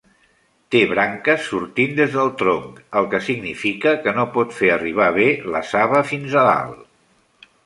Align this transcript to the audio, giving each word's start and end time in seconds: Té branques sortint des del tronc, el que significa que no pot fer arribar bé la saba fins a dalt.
Té 0.75 0.79
branques 0.93 1.43
sortint 1.49 1.93
des 1.99 2.09
del 2.15 2.31
tronc, 2.39 2.81
el 3.01 3.09
que 3.13 3.21
significa 3.27 3.93
que 4.07 4.15
no 4.19 4.27
pot 4.39 4.57
fer 4.63 4.73
arribar 4.77 5.11
bé 5.23 5.29
la 5.57 5.63
saba 5.75 6.03
fins 6.15 6.39
a 6.43 6.49
dalt. 6.51 6.87